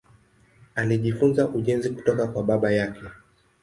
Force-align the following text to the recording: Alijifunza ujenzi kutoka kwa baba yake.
Alijifunza 0.75 1.47
ujenzi 1.49 1.89
kutoka 1.89 2.27
kwa 2.27 2.43
baba 2.43 2.71
yake. 2.71 3.01